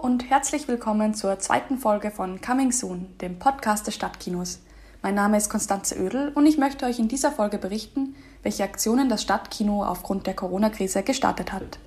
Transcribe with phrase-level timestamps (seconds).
[0.00, 4.60] und herzlich willkommen zur zweiten Folge von Coming Soon, dem Podcast des Stadtkinos.
[5.02, 9.10] Mein Name ist Konstanze Oedel und ich möchte euch in dieser Folge berichten, welche Aktionen
[9.10, 11.78] das Stadtkino aufgrund der Corona-Krise gestartet hat.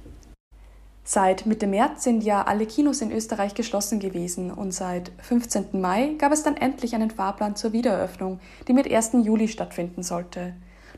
[1.03, 5.81] Seit Mitte März sind ja alle Kinos in Österreich geschlossen gewesen und seit 15.
[5.81, 9.13] Mai gab es dann endlich einen Fahrplan zur Wiedereröffnung, die mit 1.
[9.23, 10.53] Juli stattfinden sollte.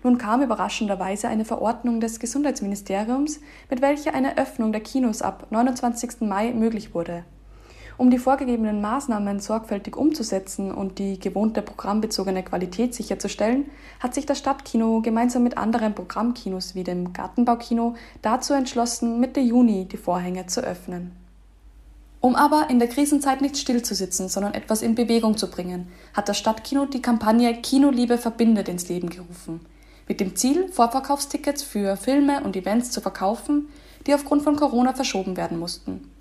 [0.06, 3.40] Nun kam überraschenderweise eine Verordnung des Gesundheitsministeriums,
[3.72, 6.22] mit welcher eine Öffnung der Kinos ab 29.
[6.22, 7.26] Mai möglich wurde.
[7.98, 13.66] Um die vorgegebenen Maßnahmen sorgfältig umzusetzen und die gewohnte programmbezogene Qualität sicherzustellen,
[14.00, 19.86] hat sich das Stadtkino gemeinsam mit anderen Programmkinos wie dem Gartenbaukino dazu entschlossen, Mitte Juni
[19.86, 21.14] die Vorhänge zu öffnen.
[22.22, 26.38] Um aber in der Krisenzeit nicht stillzusitzen, sondern etwas in Bewegung zu bringen, hat das
[26.38, 29.62] Stadtkino die Kampagne Kinoliebe verbindet ins Leben gerufen
[30.08, 33.70] mit dem Ziel, Vorverkaufstickets für Filme und Events zu verkaufen,
[34.06, 36.12] die aufgrund von Corona verschoben werden mussten.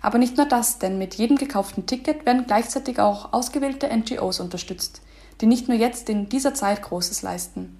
[0.00, 5.00] Aber nicht nur das, denn mit jedem gekauften Ticket werden gleichzeitig auch ausgewählte NGOs unterstützt,
[5.40, 7.78] die nicht nur jetzt in dieser Zeit Großes leisten.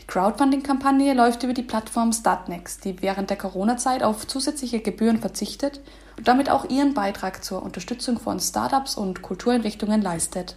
[0.00, 5.80] Die Crowdfunding-Kampagne läuft über die Plattform Startnext, die während der Corona-Zeit auf zusätzliche Gebühren verzichtet
[6.16, 10.56] und damit auch ihren Beitrag zur Unterstützung von Startups und Kultureinrichtungen leistet.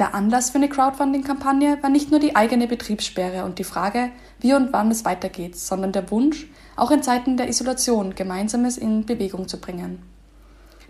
[0.00, 4.54] Der Anlass für eine Crowdfunding-Kampagne war nicht nur die eigene Betriebssperre und die Frage, wie
[4.54, 9.46] und wann es weitergeht, sondern der Wunsch, auch in Zeiten der Isolation Gemeinsames in Bewegung
[9.46, 10.00] zu bringen.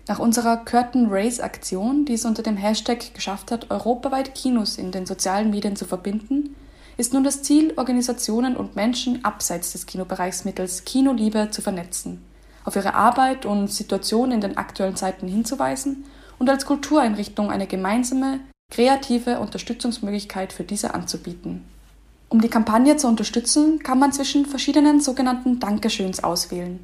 [0.07, 4.93] Nach unserer Curtain Race Aktion, die es unter dem Hashtag geschafft hat, europaweit Kinos in
[4.93, 6.55] den sozialen Medien zu verbinden,
[6.95, 12.23] ist nun das Ziel, Organisationen und Menschen abseits des Kinobereichs mittels Kinoliebe zu vernetzen,
[12.63, 16.05] auf ihre Arbeit und Situation in den aktuellen Zeiten hinzuweisen
[16.39, 18.39] und als Kultureinrichtung eine gemeinsame,
[18.71, 21.63] kreative Unterstützungsmöglichkeit für diese anzubieten.
[22.29, 26.79] Um die Kampagne zu unterstützen, kann man zwischen verschiedenen sogenannten Dankeschöns auswählen.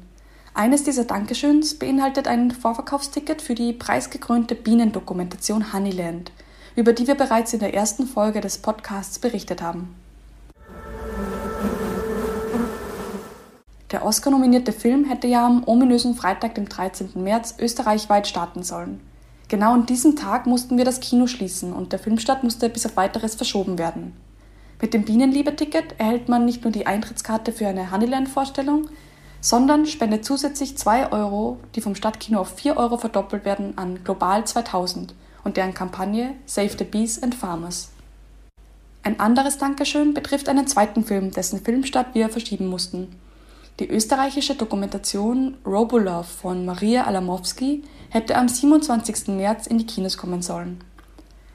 [0.52, 6.30] Eines dieser Dankeschöns beinhaltet ein Vorverkaufsticket für die preisgekrönte Bienendokumentation Honeyland,
[6.76, 9.94] über die wir bereits in der ersten Folge des Podcasts berichtet haben.
[13.90, 17.12] Der Oscar-nominierte Film hätte ja am ominösen Freitag, dem 13.
[17.14, 19.00] März, österreichweit starten sollen.
[19.48, 22.96] Genau an diesem Tag mussten wir das Kino schließen und der Filmstart musste bis auf
[22.96, 24.12] weiteres verschoben werden.
[24.80, 28.88] Mit dem Bienenliebe-Ticket erhält man nicht nur die Eintrittskarte für eine Honeyland-Vorstellung,
[29.40, 34.46] sondern spendet zusätzlich 2 Euro, die vom Stadtkino auf 4 Euro verdoppelt werden, an Global
[34.46, 35.14] 2000
[35.44, 37.88] und deren Kampagne Save the Bees and Farmers.
[39.02, 43.16] Ein anderes Dankeschön betrifft einen zweiten Film, dessen Filmstart wir verschieben mussten.
[43.80, 49.28] Die österreichische Dokumentation Robolove von Maria Alamowski hätte am 27.
[49.28, 50.82] März in die Kinos kommen sollen.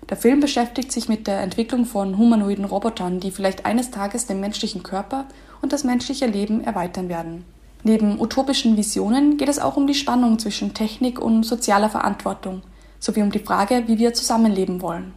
[0.10, 4.40] Der Film beschäftigt sich mit der Entwicklung von humanoiden Robotern, die vielleicht eines Tages den
[4.40, 5.26] menschlichen Körper
[5.62, 7.44] und das menschliche Leben erweitern werden.
[7.84, 12.62] Neben utopischen Visionen geht es auch um die Spannung zwischen Technik und sozialer Verantwortung,
[13.00, 15.14] sowie um die Frage, wie wir zusammenleben wollen.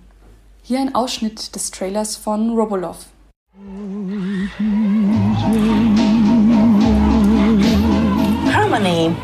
[0.62, 3.06] Hier ein Ausschnitt des Trailers von Robolov.
[8.86, 9.14] Harmony.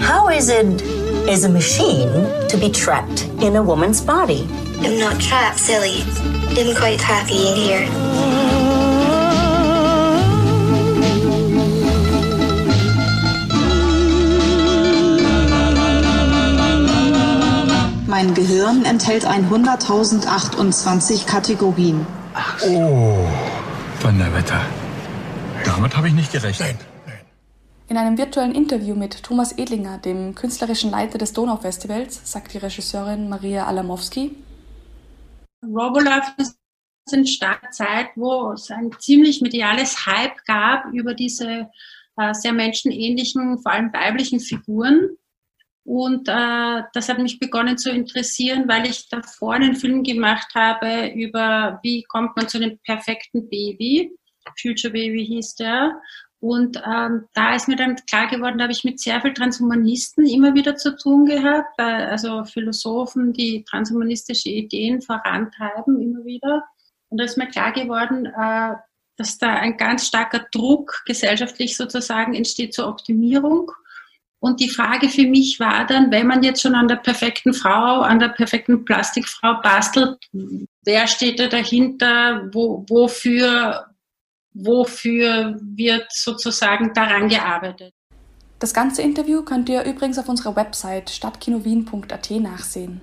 [0.00, 0.82] How is it
[1.28, 2.10] as a machine
[2.48, 4.46] to be trapped in a woman's body?
[4.80, 6.02] I'm not trapped, silly.
[6.58, 7.88] I'm quite happy in here.
[18.06, 22.06] Mein Gehirn enthält 100.028 Kategorien.
[22.62, 23.26] Oh,
[24.02, 24.60] Donnerwetter.
[25.64, 26.76] Damit habe ich nicht gerechnet.
[27.88, 33.28] In einem virtuellen Interview mit Thomas Edlinger, dem künstlerischen Leiter des Donaufestivals, sagt die Regisseurin
[33.28, 34.34] Maria Alamowski.
[35.62, 36.58] Robolove ist
[37.12, 41.70] eine starke Zeit, wo es ein ziemlich mediales Hype gab über diese
[42.16, 45.16] äh, sehr menschenähnlichen, vor allem weiblichen Figuren.
[45.84, 51.12] Und äh, das hat mich begonnen zu interessieren, weil ich davor einen Film gemacht habe
[51.14, 54.10] über, wie kommt man zu einem perfekten Baby.
[54.60, 56.00] Future Baby hieß der.
[56.40, 60.26] Und ähm, da ist mir dann klar geworden, da habe ich mit sehr vielen Transhumanisten
[60.26, 66.64] immer wieder zu tun gehabt, also Philosophen, die transhumanistische Ideen vorantreiben, immer wieder.
[67.08, 68.76] Und da ist mir klar geworden, äh,
[69.16, 73.70] dass da ein ganz starker Druck gesellschaftlich sozusagen entsteht zur Optimierung.
[74.38, 78.02] Und die Frage für mich war dann, wenn man jetzt schon an der perfekten Frau,
[78.02, 80.18] an der perfekten Plastikfrau bastelt,
[80.84, 83.86] wer steht da dahinter, wo, wofür,
[84.56, 87.92] wofür wird sozusagen daran gearbeitet.
[88.58, 93.02] Das ganze Interview könnt ihr übrigens auf unserer Website stadtkinowien.at nachsehen.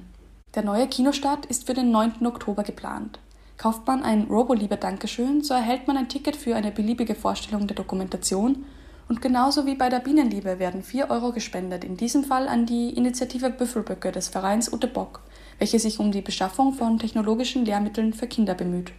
[0.55, 2.25] Der neue Kinostart ist für den 9.
[2.25, 3.19] Oktober geplant.
[3.57, 7.75] Kauft man ein Robo-Liebe Dankeschön, so erhält man ein Ticket für eine beliebige Vorstellung der
[7.75, 8.65] Dokumentation
[9.07, 12.89] Und genauso wie bei der Bienenliebe werden 4 Euro gespendet, in diesem Fall an die
[12.89, 15.21] Initiative Büffelböcke des Vereins Ute Bock,
[15.59, 18.91] welche sich um die Beschaffung von technologischen Lehrmitteln für Kinder bemüht.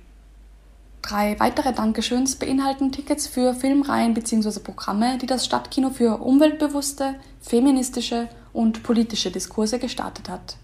[1.06, 4.58] Drei weitere Dankeschöns beinhalten Tickets für Filmreihen bzw.
[4.60, 10.56] Programme, die das Stadtkino für umweltbewusste, feministische und politische Diskurse gestartet hat.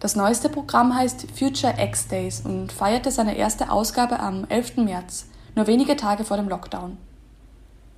[0.00, 4.78] Das neueste Programm heißt Future X Days und feierte seine erste Ausgabe am 11.
[4.78, 6.96] März, nur wenige Tage vor dem Lockdown.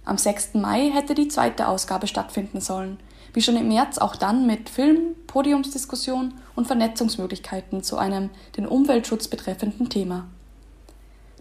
[0.04, 0.54] Am 6.
[0.54, 2.98] Mai hätte die zweite Ausgabe stattfinden sollen,
[3.34, 9.28] wie schon im März auch dann mit Film, Podiumsdiskussion und Vernetzungsmöglichkeiten zu einem den Umweltschutz
[9.28, 10.26] betreffenden Thema.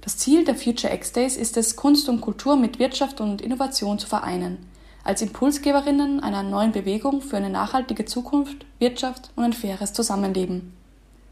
[0.02, 4.00] Das Ziel der Future X Days ist es, Kunst und Kultur mit Wirtschaft und Innovation
[4.00, 4.58] zu vereinen,
[5.04, 10.74] als Impulsgeberinnen einer neuen Bewegung für eine nachhaltige Zukunft, Wirtschaft und ein faires Zusammenleben.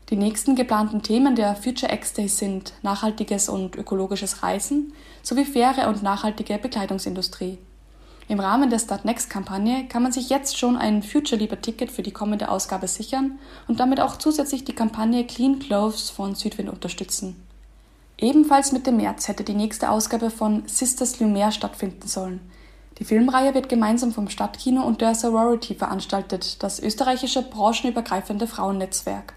[0.09, 5.88] Die nächsten geplanten Themen der Future X Days sind nachhaltiges und ökologisches Reisen sowie faire
[5.88, 7.57] und nachhaltige Bekleidungsindustrie.
[8.27, 12.12] Im Rahmen der Startnext-Kampagne kann man sich jetzt schon ein Future Lieber Ticket für die
[12.12, 17.35] kommende Ausgabe sichern und damit auch zusätzlich die Kampagne Clean Clothes von Südwind unterstützen.
[18.17, 22.39] Ebenfalls Mitte März hätte die nächste Ausgabe von Sisters Lumière stattfinden sollen.
[22.97, 29.33] Die Filmreihe wird gemeinsam vom Stadtkino und der Sorority veranstaltet, das österreichische branchenübergreifende Frauennetzwerk.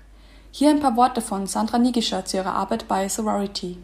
[0.52, 3.78] Hier ein paar Worte von Sandra Nigischer zu ihrer Arbeit bei Sorority.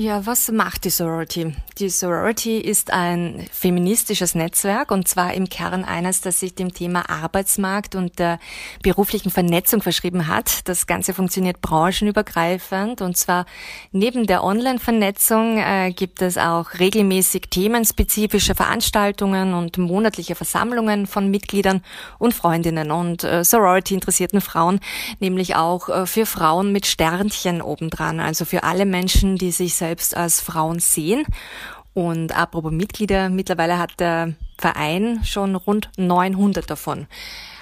[0.00, 1.56] Ja, was macht die Sorority?
[1.78, 7.10] Die Sorority ist ein feministisches Netzwerk und zwar im Kern eines, das sich dem Thema
[7.10, 8.38] Arbeitsmarkt und der
[8.80, 10.68] beruflichen Vernetzung verschrieben hat.
[10.68, 13.44] Das Ganze funktioniert branchenübergreifend und zwar
[13.90, 21.82] neben der Online-Vernetzung äh, gibt es auch regelmäßig themenspezifische Veranstaltungen und monatliche Versammlungen von Mitgliedern
[22.20, 24.78] und Freundinnen und äh, Sorority-interessierten Frauen,
[25.18, 30.14] nämlich auch äh, für Frauen mit Sternchen obendran, also für alle Menschen, die sich selbst
[30.14, 31.24] als Frauen sehen.
[31.94, 37.06] Und apropos Mitglieder, mittlerweile hat der Verein schon rund 900 davon.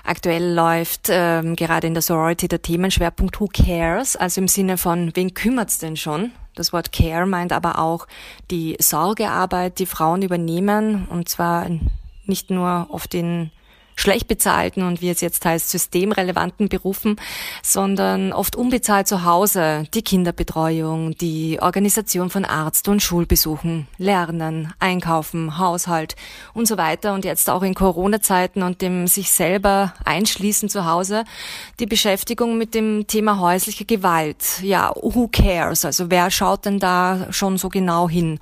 [0.04, 5.14] Aktuell läuft ähm, gerade in der Sorority der Themenschwerpunkt Who Cares, also im Sinne von
[5.14, 6.32] wen kümmert's denn schon?
[6.54, 8.06] Das Wort Care meint aber auch
[8.50, 11.66] die Sorgearbeit, die Frauen übernehmen, und zwar
[12.24, 13.50] nicht nur auf den
[13.96, 17.16] schlecht bezahlten und wie es jetzt heißt, systemrelevanten Berufen,
[17.62, 25.58] sondern oft unbezahlt zu Hause die Kinderbetreuung, die Organisation von Arzt- und Schulbesuchen, Lernen, Einkaufen,
[25.58, 26.14] Haushalt
[26.52, 31.24] und so weiter und jetzt auch in Corona-Zeiten und dem sich selber einschließen zu Hause,
[31.80, 34.60] die Beschäftigung mit dem Thema häusliche Gewalt.
[34.62, 35.84] Ja, who cares?
[35.84, 38.38] Also wer schaut denn da schon so genau hin?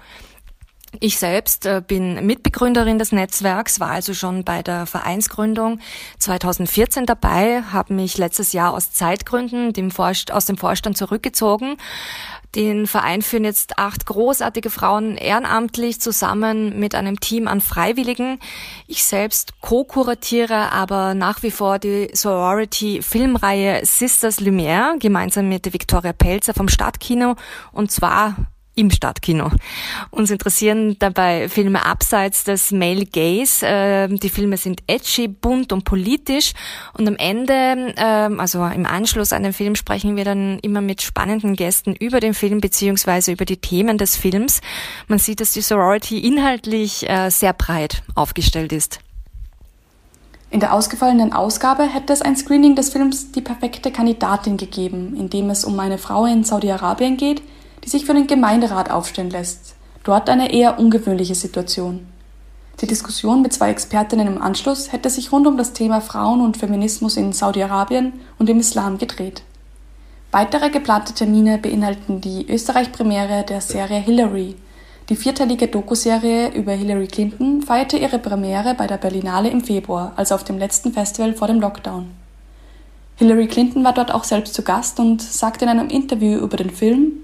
[1.00, 5.80] Ich selbst äh, bin Mitbegründerin des Netzwerks, war also schon bei der Vereinsgründung
[6.18, 9.90] 2014 dabei, habe mich letztes Jahr aus Zeitgründen dem
[10.30, 11.76] aus dem Vorstand zurückgezogen.
[12.54, 18.38] Den Verein führen jetzt acht großartige Frauen ehrenamtlich zusammen mit einem Team an Freiwilligen.
[18.86, 26.12] Ich selbst co-kuratiere aber nach wie vor die Sorority Filmreihe Sisters Lumière gemeinsam mit Victoria
[26.12, 27.34] Pelzer vom Stadtkino
[27.72, 28.36] und zwar
[28.74, 29.50] im Stadtkino.
[30.10, 33.64] Uns interessieren dabei Filme abseits des Male Gaze.
[33.64, 36.52] Ähm, die Filme sind edgy, bunt und politisch.
[36.96, 41.02] Und am Ende, ähm, also im Anschluss an den Film, sprechen wir dann immer mit
[41.02, 44.60] spannenden Gästen über den Film beziehungsweise über die Themen des Films.
[45.08, 49.00] Man sieht, dass die Sorority inhaltlich äh, sehr breit aufgestellt ist.
[50.54, 55.28] In der ausgefallenen Ausgabe hätte es ein Screening des Films Die perfekte Kandidatin gegeben, in
[55.28, 57.42] dem es um eine Frau in Saudi-Arabien geht,
[57.84, 59.74] die sich für den Gemeinderat aufstellen lässt.
[60.04, 62.06] Dort eine eher ungewöhnliche Situation.
[62.80, 66.56] Die Diskussion mit zwei Expertinnen im Anschluss hätte sich rund um das Thema Frauen und
[66.56, 69.42] Feminismus in Saudi-Arabien und im Islam gedreht.
[70.32, 74.56] Weitere geplante Termine beinhalten die Österreich-Premiere der Serie Hillary.
[75.08, 80.34] Die vierteilige Dokuserie über Hillary Clinton feierte ihre Premiere bei der Berlinale im Februar, also
[80.34, 82.10] auf dem letzten Festival vor dem Lockdown.
[83.16, 86.70] Hillary Clinton war dort auch selbst zu Gast und sagte in einem Interview über den
[86.70, 87.23] Film,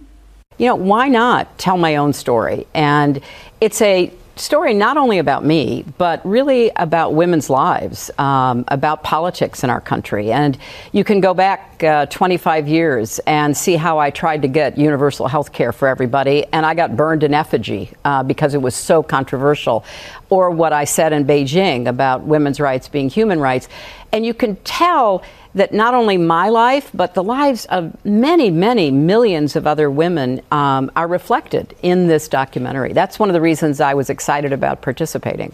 [0.61, 2.67] you know, why not tell my own story?
[2.75, 3.23] And
[3.63, 9.65] it's a story not only about me, but really about women's lives, um, about politics
[9.65, 10.31] in our country.
[10.31, 10.59] And
[10.93, 15.29] you can go back uh, 25 years and see how I tried to get universal
[15.29, 19.03] health care for everybody, and I got burned in effigy uh, because it was so
[19.03, 19.83] controversial.
[20.29, 23.67] Or what I said in Beijing about women's rights being human rights.
[24.13, 25.23] And you can tell
[25.55, 30.41] that not only my life, but the lives of many, many millions of other women
[30.51, 32.93] um, are reflected in this documentary.
[32.93, 35.53] That's one of the reasons I was excited about participating.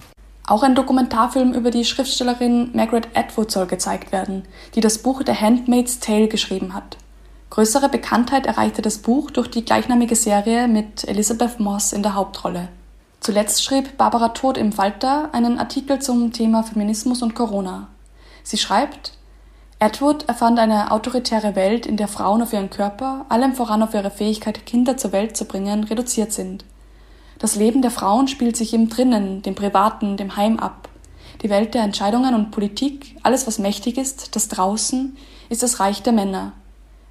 [0.49, 5.33] Auch ein Dokumentarfilm über die Schriftstellerin Margaret Atwood soll gezeigt werden, die das Buch The
[5.33, 6.97] Handmaid's Tale geschrieben hat.
[7.51, 12.69] Größere Bekanntheit erreichte das Buch durch die gleichnamige Serie mit Elizabeth Moss in der Hauptrolle.
[13.21, 17.89] Zuletzt schrieb Barbara Todt im Falter einen Artikel zum Thema Feminismus und Corona.
[18.45, 19.16] Sie schreibt,
[19.79, 24.11] Edward erfand eine autoritäre Welt, in der Frauen auf ihren Körper, allem voran auf ihre
[24.11, 26.65] Fähigkeit, Kinder zur Welt zu bringen, reduziert sind.
[27.39, 30.89] Das Leben der Frauen spielt sich im Drinnen, dem Privaten, dem Heim ab.
[31.43, 35.15] Die Welt der Entscheidungen und Politik, alles was mächtig ist, das Draußen,
[35.51, 36.53] ist das Reich der Männer.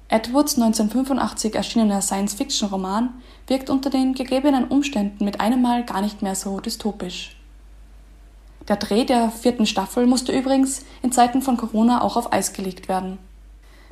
[0.08, 3.10] Edwards 1985 erschienener Science-Fiction-Roman
[3.46, 7.35] wirkt unter den gegebenen Umständen mit einem Mal gar nicht mehr so dystopisch.
[8.68, 12.88] Der Dreh der vierten Staffel musste übrigens in Zeiten von Corona auch auf Eis gelegt
[12.88, 13.18] werden.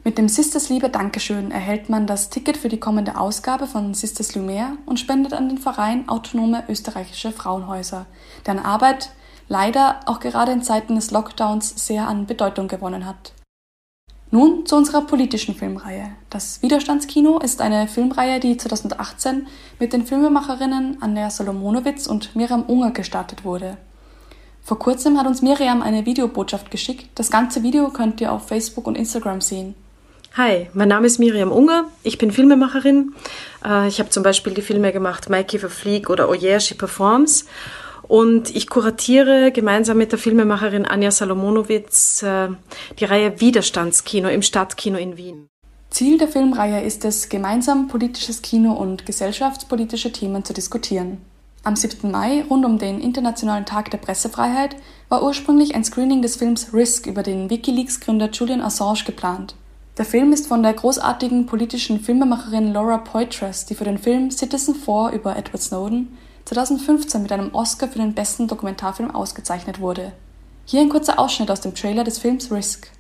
[0.02, 4.35] Mit dem Sisters Liebe Dankeschön erhält man das Ticket für die kommende Ausgabe von Sisters
[4.35, 8.04] Lumière und spendet an den Verein Autonome Österreichische Frauenhäuser,
[8.45, 9.12] deren Arbeit
[9.49, 13.33] leider auch gerade in Zeiten des Lockdowns sehr an Bedeutung gewonnen hat.
[14.31, 16.11] Nun zu unserer politischen Filmreihe.
[16.28, 19.47] Das Widerstandskino ist eine Filmreihe, die 2018
[19.78, 23.78] mit den Filmemacherinnen Anja Solomonowitz und Miriam Unger gestartet wurde.
[24.64, 27.06] Vor kurzem hat uns Miriam eine Videobotschaft geschickt.
[27.16, 29.75] Das ganze Video könnt ihr auf Facebook und Instagram sehen.
[30.38, 31.85] Hi, mein Name ist Miriam Unger.
[32.02, 33.14] Ich bin Filmemacherin.
[33.62, 37.44] Äh, ich habe zum Beispiel die Filme gemacht Mikey Verflieg oder Yeah, She Performs.
[38.09, 42.49] Und ich kuratiere gemeinsam mit der Filmemacherin Anja Salomonowitz äh,
[42.99, 45.47] die Reihe Widerstandskino im Stadtkino in Wien.
[45.90, 51.18] Ziel der Filmreihe ist es, gemeinsam politisches Kino und gesellschaftspolitische Themen zu diskutieren.
[51.66, 52.11] Am 7.
[52.11, 54.76] Mai, rund um den Internationalen Tag der Pressefreiheit,
[55.09, 59.54] war ursprünglich ein Screening des Films Risk über den Wikileaks-Gründer Julian Assange geplant.
[59.97, 64.75] Der Film ist von der großartigen politischen Filmemacherin Laura Poitras, die für den Film Citizen
[64.75, 70.12] 4 über Edward Snowden 2015 mit einem Oscar für den besten Dokumentarfilm ausgezeichnet wurde.
[70.66, 72.90] Hier ein kurzer Ausschnitt aus dem Trailer des Films Risk.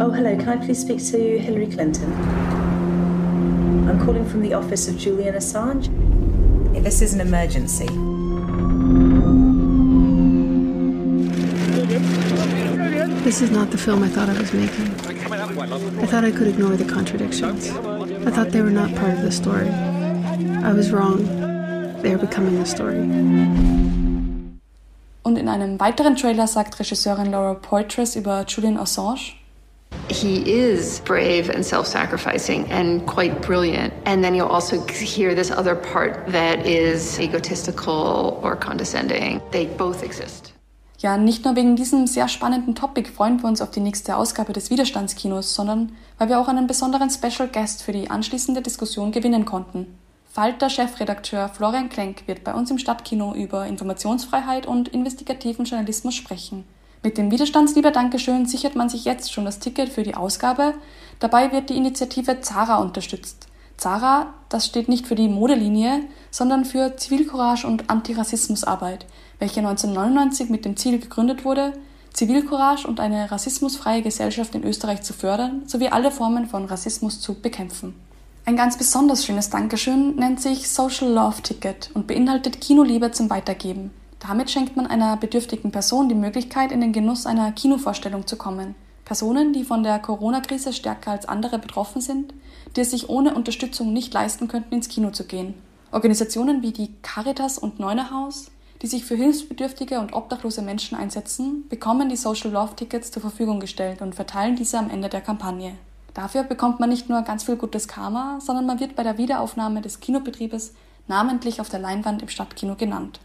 [0.00, 2.57] Oh, hello, can I please speak to Hillary Clinton?
[3.88, 5.88] I'm calling from the office of Julian Assange.
[6.84, 7.86] This is an emergency.
[13.24, 14.88] This is not the film I thought I was making.
[16.02, 17.70] I thought I could ignore the contradictions.
[17.70, 19.70] I thought they were not part of the story.
[19.70, 21.24] I was wrong.
[22.02, 23.00] They are becoming the story.
[25.22, 29.37] Und in einem weiteren Trailer sagt Regisseurin Laura Poitras über Julian Assange,
[30.10, 33.92] he is brave and self sacrificing and quite brilliant.
[34.04, 39.40] And then you'll also hear this other part that is egotistical or condescending.
[39.50, 40.52] They both exist.
[41.00, 44.52] Ja, nicht nur wegen diesem sehr spannenden Topic freuen wir uns auf die nächste Ausgabe
[44.52, 49.44] des Widerstandskinos, sondern weil wir auch einen besonderen Special Guest für die anschließende Diskussion gewinnen
[49.44, 49.96] konnten.
[50.32, 56.64] Falter-Chefredakteur Florian Klenk wird bei uns im Stadtkino über Informationsfreiheit und investigativen Journalismus sprechen.
[57.02, 60.74] Mit dem Widerstandslieber Dankeschön sichert man sich jetzt schon das Ticket für die Ausgabe.
[61.20, 63.46] Dabei wird die Initiative Zara unterstützt.
[63.76, 66.00] Zara, das steht nicht für die Modelinie,
[66.32, 69.06] sondern für Zivilcourage und Antirassismusarbeit,
[69.38, 71.74] welche 1999 mit dem Ziel gegründet wurde,
[72.12, 77.34] Zivilcourage und eine rassismusfreie Gesellschaft in Österreich zu fördern sowie alle Formen von Rassismus zu
[77.34, 77.94] bekämpfen.
[78.44, 83.92] Ein ganz besonders schönes Dankeschön nennt sich Social Love Ticket und beinhaltet Kinoliebe zum Weitergeben.
[84.20, 88.74] Damit schenkt man einer bedürftigen Person die Möglichkeit, in den Genuss einer Kinovorstellung zu kommen.
[89.04, 92.34] Personen, die von der Corona-Krise stärker als andere betroffen sind,
[92.76, 95.54] die es sich ohne Unterstützung nicht leisten könnten, ins Kino zu gehen.
[95.92, 98.50] Organisationen wie die Caritas und Neunerhaus,
[98.82, 103.60] die sich für hilfsbedürftige und obdachlose Menschen einsetzen, bekommen die Social Love Tickets zur Verfügung
[103.60, 105.72] gestellt und verteilen diese am Ende der Kampagne.
[106.12, 109.80] Dafür bekommt man nicht nur ganz viel gutes Karma, sondern man wird bei der Wiederaufnahme
[109.80, 110.74] des Kinobetriebes
[111.06, 113.20] namentlich auf der Leinwand im Stadtkino genannt.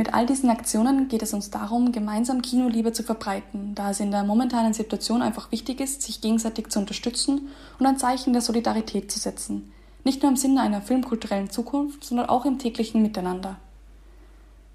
[0.00, 4.10] Mit all diesen Aktionen geht es uns darum, gemeinsam Kinoliebe zu verbreiten, da es in
[4.10, 9.12] der momentanen Situation einfach wichtig ist, sich gegenseitig zu unterstützen und ein Zeichen der Solidarität
[9.12, 9.70] zu setzen.
[10.02, 13.58] Nicht nur im Sinne einer filmkulturellen Zukunft, sondern auch im täglichen Miteinander.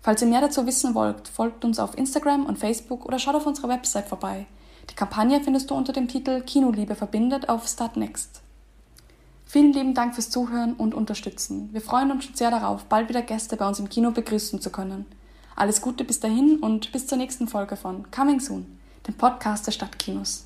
[0.03, 3.47] Falls ihr mehr dazu wissen wollt, folgt uns auf Instagram und Facebook oder schaut auf
[3.47, 4.45] unserer Website vorbei.
[4.91, 8.43] Die Kampagne findest du unter dem Titel Kinoliebe verbindet auf Startnext.
[9.45, 11.69] Vielen lieben Dank fürs Zuhören und Unterstützen.
[11.71, 14.71] Wir freuen uns schon sehr darauf, bald wieder Gäste bei uns im Kino begrüßen zu
[14.71, 15.05] können.
[15.55, 18.65] Alles Gute bis dahin und bis zur nächsten Folge von Coming Soon,
[19.07, 20.45] dem Podcast der Stadtkinos.